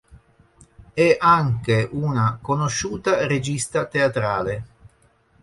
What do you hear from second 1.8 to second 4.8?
una conosciuta regista teatrale.